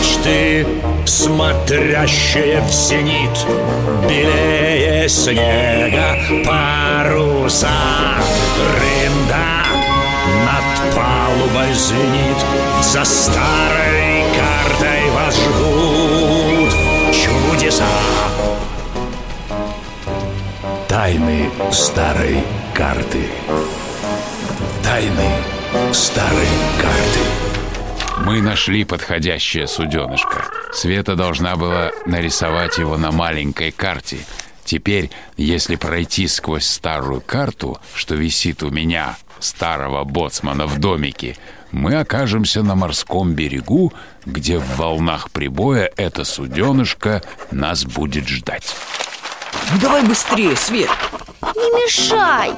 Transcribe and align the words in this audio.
Мачты, 0.00 0.66
смотрящие 1.04 2.62
в 2.62 2.72
зенит 2.72 3.46
Белее 4.08 5.06
снега 5.10 6.16
паруса 6.42 7.68
Рында 8.78 9.66
над 10.46 10.94
палубой 10.94 11.74
звенит 11.74 12.38
За 12.80 13.04
старой 13.04 14.24
картой 14.38 15.10
вас 15.10 15.36
ждут 15.36 16.72
чудеса. 17.12 17.84
Тайны 20.88 21.50
старой 21.70 22.42
карты. 22.72 23.28
Тайны 24.82 25.92
старой 25.92 26.48
карты 26.80 27.49
Мы 28.24 28.42
нашли 28.42 28.84
подходящее 28.84 29.66
суденышко. 29.66 30.44
Света 30.72 31.16
должна 31.16 31.56
была 31.56 31.90
нарисовать 32.06 32.78
его 32.78 32.96
на 32.96 33.10
маленькой 33.10 33.70
карте. 33.70 34.18
Теперь, 34.64 35.10
если 35.36 35.76
пройти 35.76 36.28
сквозь 36.28 36.66
старую 36.66 37.20
карту, 37.20 37.78
что 37.94 38.14
висит 38.14 38.62
у 38.62 38.70
меня, 38.70 39.16
старого 39.40 40.04
боцмана 40.04 40.66
в 40.66 40.78
домике, 40.78 41.36
мы 41.72 41.96
окажемся 41.96 42.62
на 42.62 42.74
морском 42.74 43.32
берегу, 43.32 43.92
где 44.26 44.58
в 44.58 44.76
волнах 44.76 45.30
прибоя 45.30 45.90
это 45.96 46.24
суденышко 46.24 47.22
нас 47.50 47.84
будет 47.84 48.28
ждать. 48.28 48.74
Ну 49.72 49.80
давай 49.80 50.04
быстрее, 50.04 50.56
Свет 50.56 50.90
Не 51.42 51.84
мешай 51.84 52.52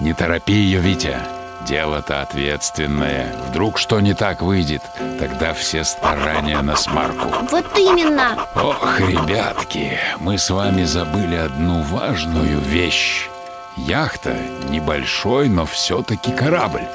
Не 0.00 0.12
торопи 0.14 0.52
ее, 0.52 0.80
Витя. 0.80 1.43
Дело-то 1.66 2.20
ответственное. 2.20 3.34
Вдруг 3.48 3.78
что 3.78 4.00
не 4.00 4.12
так 4.12 4.42
выйдет, 4.42 4.82
тогда 5.18 5.54
все 5.54 5.82
старания 5.84 6.60
на 6.60 6.76
смарку. 6.76 7.28
Вот 7.50 7.66
именно 7.78 8.36
Ох, 8.54 9.00
ребятки, 9.00 9.98
мы 10.18 10.36
с 10.36 10.50
вами 10.50 10.84
забыли 10.84 11.36
одну 11.36 11.82
важную 11.82 12.58
вещь. 12.60 13.28
Яхта 13.76 14.36
небольшой, 14.68 15.48
но 15.48 15.64
все-таки 15.64 16.32
корабль. 16.32 16.86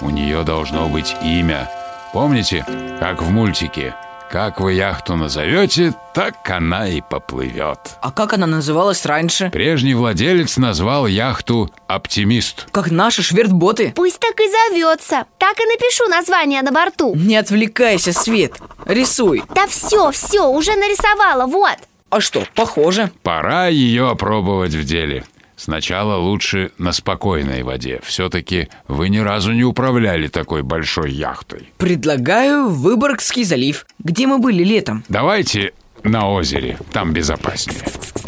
У 0.00 0.10
нее 0.10 0.42
должно 0.44 0.88
быть 0.88 1.16
имя. 1.22 1.70
Помните, 2.12 2.66
как 3.00 3.22
в 3.22 3.30
мультике? 3.30 3.94
Как 4.32 4.60
вы 4.60 4.72
яхту 4.72 5.14
назовете, 5.16 5.92
так 6.14 6.48
она 6.48 6.88
и 6.88 7.02
поплывет. 7.02 7.78
А 8.00 8.10
как 8.10 8.32
она 8.32 8.46
называлась 8.46 9.04
раньше? 9.04 9.50
Прежний 9.50 9.92
владелец 9.92 10.56
назвал 10.56 11.06
яхту 11.06 11.70
«Оптимист». 11.86 12.66
Как 12.72 12.90
наши 12.90 13.22
швертботы 13.22 13.92
Пусть 13.94 14.18
так 14.20 14.40
и 14.40 14.48
зовется 14.50 15.26
Так 15.36 15.60
и 15.60 15.66
напишу 15.66 16.08
название 16.08 16.62
на 16.62 16.72
борту 16.72 17.14
Не 17.14 17.36
отвлекайся, 17.36 18.14
Свет 18.14 18.54
Рисуй 18.86 19.42
Да 19.54 19.66
все, 19.66 20.10
все, 20.12 20.48
уже 20.48 20.76
нарисовала, 20.76 21.44
вот 21.44 21.76
А 22.08 22.22
что, 22.22 22.46
похоже 22.54 23.10
Пора 23.22 23.66
ее 23.66 24.08
опробовать 24.08 24.72
в 24.72 24.84
деле. 24.84 25.24
Сначала 25.62 26.16
лучше 26.16 26.72
на 26.76 26.90
спокойной 26.90 27.62
воде. 27.62 28.00
Все-таки 28.02 28.68
вы 28.88 29.08
ни 29.08 29.18
разу 29.18 29.52
не 29.52 29.62
управляли 29.62 30.26
такой 30.26 30.62
большой 30.62 31.12
яхтой. 31.12 31.72
Предлагаю 31.78 32.68
Выборгский 32.68 33.44
залив 33.44 33.86
Где 34.00 34.26
мы 34.26 34.38
были 34.38 34.64
летом 34.64 35.04
Давайте 35.08 35.72
на 36.02 36.28
озере, 36.28 36.78
там 36.90 37.12
безопаснее. 37.12 37.78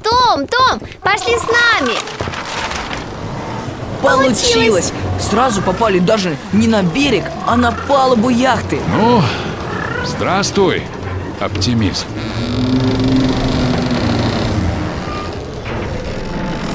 Том, 0.05 0.47
Том, 0.47 0.79
пошли 1.01 1.35
с 1.37 1.43
нами 1.49 1.95
Получилось! 4.01 4.93
Сразу 5.19 5.61
попали 5.61 5.99
даже 5.99 6.37
не 6.53 6.69
на 6.69 6.85
берег, 6.85 7.25
а 7.49 7.57
на 7.57 7.73
палубу 7.73 8.29
яхты 8.29 8.79
Ну, 8.93 9.21
здравствуй, 10.07 10.85
оптимист. 11.41 12.07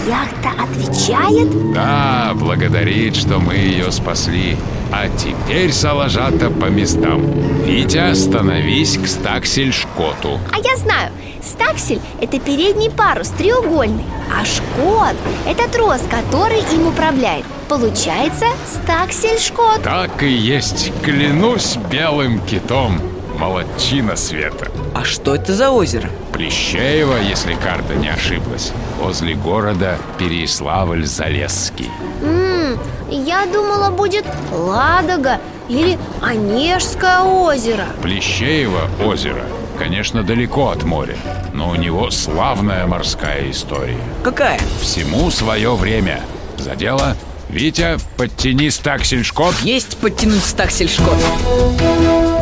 Яхта 0.09 0.49
отвечает? 0.63 1.71
Да, 1.71 2.31
благодарит, 2.33 3.15
что 3.15 3.37
мы 3.37 3.53
ее 3.53 3.91
спасли. 3.91 4.57
А 4.91 5.07
теперь, 5.07 5.71
Салажата, 5.71 6.49
по 6.49 6.65
местам. 6.65 7.21
Витя, 7.63 8.15
становись 8.15 8.97
к 8.97 9.05
стаксельшкоту. 9.05 10.39
А 10.51 10.57
я 10.57 10.77
знаю, 10.77 11.11
стаксель– 11.43 12.01
это 12.21 12.39
передний 12.39 12.89
парус, 12.89 13.29
треугольный 13.29 14.03
А 14.35 14.43
шкот– 14.45 15.15
это 15.47 15.69
трос, 15.69 16.01
который 16.09 16.61
им 16.73 16.87
управляет 16.87 17.45
Получается 17.67 18.45
стаксель-шкот 18.65 19.83
Так 19.83 20.23
и 20.23 20.31
есть, 20.31 20.91
клянусь 21.03 21.77
белым 21.91 22.39
китом. 22.47 22.99
Молодчина 23.39 24.17
света. 24.17 24.67
А 24.93 25.05
что 25.05 25.33
это 25.33 25.53
за 25.53 25.69
озеро? 25.71 26.09
Плещеева, 26.33 27.15
если 27.21 27.53
карта 27.53 27.95
не 27.95 28.09
ошиблась, 28.09 28.73
возле 29.01 29.33
города 29.33 29.97
Переславль-Залесский. 30.19 31.89
М, 32.21 32.77
Я 33.09 33.45
думала, 33.45 33.89
будет 33.91 34.25
Ладога 34.51 35.39
или 35.69 35.97
Онежское 36.21 37.21
озеро 37.21 37.85
Плещеево 38.03 38.81
озеро, 39.03 39.45
конечно, 39.77 40.21
далеко 40.23 40.69
от 40.69 40.83
моря, 40.83 41.15
но 41.53 41.69
у 41.69 41.75
него 41.75 42.11
славная 42.11 42.85
морская 42.87 43.49
история. 43.49 43.97
Какая? 44.23 44.59
Всему 44.81 45.31
свое 45.31 45.73
время. 45.75 46.21
За 46.57 46.75
дело, 46.75 47.15
Витя, 47.49 47.97
подтяни 48.17 48.69
стаксельшкот. 48.69 49.55
Есть 49.63 49.97
подтянуть 49.97 50.43
стаксельшкот 50.43 51.15
Ух 51.15 52.38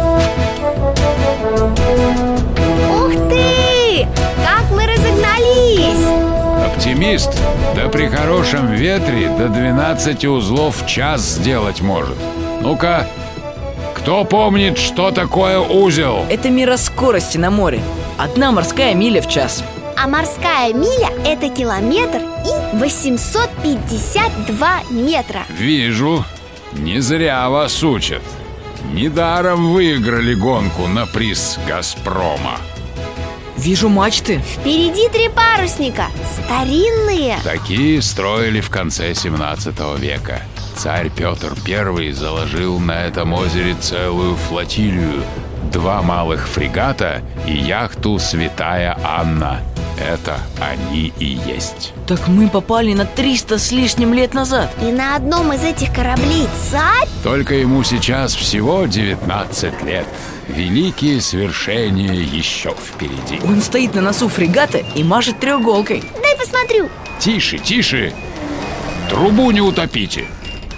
Как 4.16 4.70
мы 4.72 4.86
разогнались! 4.86 6.08
Оптимист, 6.66 7.32
да 7.76 7.90
при 7.90 8.08
хорошем 8.08 8.72
ветре 8.72 9.30
до 9.30 9.50
12 9.50 10.26
узлов 10.26 10.84
в 10.84 10.88
час 10.88 11.22
сделать 11.22 11.82
может. 11.82 12.16
Ну-ка, 12.62 13.08
кто 13.96 14.24
помнит, 14.26 14.78
что 14.78 15.12
такое 15.12 15.60
узел? 15.60 16.26
Это 16.30 16.50
мера 16.50 16.78
скорости 16.78 17.38
на 17.38 17.52
море 17.52 17.82
Одна 18.18 18.52
морская 18.54 18.94
миля 18.96 19.22
в 19.22 19.28
час 19.28 19.62
А 19.98 20.08
морская 20.08 20.72
миля– 20.74 21.10
это 21.26 21.50
километр 21.50 22.22
и 22.46 22.52
852 22.78 24.82
метра 24.92 25.42
Вижу, 25.50 26.24
не 26.74 27.02
зря 27.02 27.50
вас 27.50 27.84
учат. 27.84 28.22
Недаром 28.94 29.74
выиграли 29.74 30.34
гонку 30.34 30.88
на 30.88 31.06
приз 31.06 31.60
«Газпрома». 31.68 32.58
Вижу 33.58 33.90
мачты 33.90 34.40
Впереди 34.40 35.10
три 35.10 35.30
парусника, 35.30 36.08
старинные 36.32 37.38
Такие 37.44 38.02
строили 38.02 38.62
в 38.62 38.70
конце 38.70 39.14
17 39.14 40.00
века. 40.00 40.42
Царь 40.76 41.10
Петр 41.10 41.54
I 41.68 42.12
заложил 42.12 42.80
на 42.80 43.06
этом 43.06 43.34
озере 43.34 43.76
целую 43.82 44.36
флотилию, 44.36 45.24
два 45.74 46.04
малых 46.04 46.48
фрегата 46.48 47.24
и 47.48 47.58
яхту 47.58 48.20
«Святая 48.20 48.96
Анна». 49.04 49.62
Это 50.00 50.40
они 50.60 51.12
и 51.20 51.26
есть. 51.26 51.94
Так 52.08 52.28
мы 52.28 52.50
попали 52.50 52.94
на 52.94 53.06
300 53.06 53.58
с 53.58 53.72
лишним 53.72 54.14
лет 54.14 54.34
назад 54.34 54.72
И 54.82 54.92
на 54.92 55.16
одном 55.16 55.52
из 55.54 55.64
этих 55.64 55.94
кораблей 55.94 56.48
царь 56.70 57.08
Только 57.24 57.56
ему 57.56 57.84
сейчас 57.84 58.36
всего 58.36 58.86
19 58.86 59.84
лет. 59.84 60.06
Великие 60.48 61.20
свершения 61.20 62.14
еще 62.14 62.74
впереди. 62.74 63.42
Он 63.44 63.62
стоит 63.62 63.96
на 63.96 64.02
носу 64.02 64.30
фрегата 64.30 64.78
и 64.78 65.04
машет 65.04 65.40
треуголкой 65.40 66.04
Дай 66.22 66.38
посмотрю 66.38 66.90
Тише, 67.20 67.58
тише! 67.58 68.14
Трубу 69.10 69.50
не 69.52 69.62
утопите! 69.62 70.26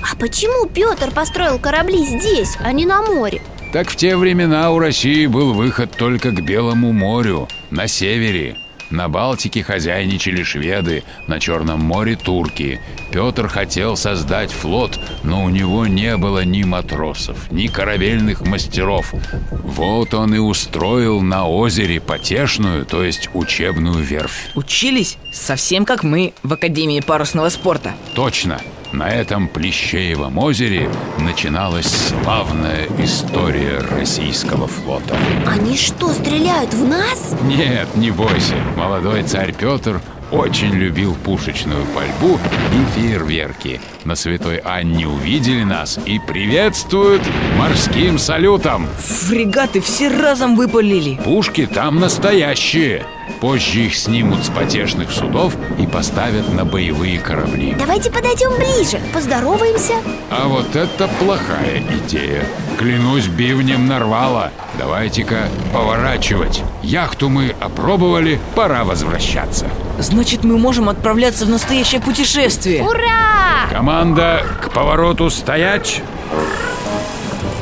А 0.01 0.15
почему 0.15 0.65
Петр 0.67 1.11
построил 1.11 1.59
корабли 1.59 2.05
здесь, 2.05 2.57
а 2.63 2.71
не 2.71 2.85
на 2.85 3.01
море? 3.01 3.41
Так 3.73 3.89
в 3.89 3.95
те 3.95 4.15
времена 4.15 4.71
у 4.71 4.79
России 4.79 5.27
был 5.27 5.53
выход 5.53 5.91
только 5.91 6.31
к 6.31 6.41
Белому 6.41 6.91
морю, 6.91 7.47
на 7.69 7.87
севере. 7.87 8.57
На 8.89 9.07
Балтике 9.07 9.63
хозяйничали 9.63 10.43
шведы, 10.43 11.03
на 11.27 11.39
Черном 11.39 11.81
море 11.81 12.15
турки. 12.15 12.81
Петр 13.11 13.47
хотел 13.47 13.95
создать 13.95 14.51
флот, 14.51 14.99
но 15.23 15.43
у 15.43 15.49
него 15.49 15.85
не 15.85 16.17
было 16.17 16.43
ни 16.43 16.63
матросов, 16.63 17.51
ни 17.51 17.67
корабельных 17.67 18.41
мастеров. 18.41 19.13
Вот 19.51 20.13
он 20.13 20.33
и 20.33 20.39
устроил 20.39 21.21
на 21.21 21.47
озере 21.47 21.99
потешную, 21.99 22.85
то 22.85 23.03
есть 23.03 23.29
учебную 23.33 24.03
верфь. 24.03 24.49
Учились 24.55 25.17
совсем 25.31 25.85
как 25.85 26.03
мы 26.03 26.33
в 26.43 26.53
Академии 26.53 27.01
парусного 27.01 27.49
спорта 27.49 27.93
Точно! 28.15 28.59
На 28.91 29.09
этом 29.09 29.47
Плещеевом 29.47 30.39
озере 30.39 30.89
начиналась 31.19 31.85
славная 31.85 32.87
история 32.97 33.77
российского 33.79 34.67
флота. 34.67 35.15
Они 35.45 35.77
что, 35.77 36.11
стреляют 36.11 36.73
в 36.73 36.87
нас? 36.87 37.35
Нет, 37.43 37.87
не 37.95 38.09
бойся, 38.09 38.55
молодой 38.75 39.23
царь 39.23 39.53
Петр 39.53 40.01
очень 40.31 40.73
любил 40.73 41.15
пушечную 41.15 41.85
пальбу 41.87 42.39
и 42.73 42.99
фейерверки. 42.99 43.81
На 44.05 44.15
Святой 44.15 44.57
Анне 44.57 45.07
увидели 45.07 45.63
нас 45.63 45.99
и 46.05 46.19
приветствуют 46.19 47.21
морским 47.57 48.17
салютом. 48.17 48.87
Фрегаты 48.97 49.81
все 49.81 50.09
разом 50.09 50.55
выпалили 50.55 51.19
Пушки 51.23 51.67
там 51.71 51.99
настоящие. 51.99 53.05
Позже 53.39 53.85
их 53.85 53.95
снимут 53.95 54.43
с 54.43 54.49
потешных 54.49 55.11
судов 55.11 55.55
и 55.77 55.87
поставят 55.87 56.53
на 56.53 56.65
боевые 56.65 57.19
корабли. 57.19 57.75
Давайте 57.77 58.11
подойдем 58.11 58.55
ближе, 58.57 58.99
поздороваемся 59.13 59.93
А 60.29 60.47
вот 60.47 60.75
это 60.75 61.07
плохая 61.19 61.81
идея. 62.05 62.43
Клянусь, 62.77 63.27
бивнем 63.27 63.87
нарвало. 63.87 64.51
Давайте-ка 64.77 65.47
поворачивать. 65.73 66.63
Яхту 66.83 67.29
мы 67.29 67.55
опробовали, 67.59 68.39
пора 68.55 68.83
возвращаться. 68.83 69.67
Значит, 69.99 70.43
мы 70.43 70.57
можем 70.57 70.89
отправляться 70.89 71.45
в 71.45 71.49
настоящее 71.49 71.99
путешествие 71.99 72.83
Ура! 72.83 73.67
Команда 73.69 74.45
к 74.61 74.69
повороту 74.71 75.29
стоять. 75.29 76.01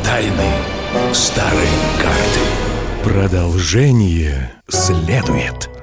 Тайны 0.03 0.51
старой 1.13 1.67
карты. 1.97 2.66
Продолжение 3.07 4.51
следует. 4.67 5.76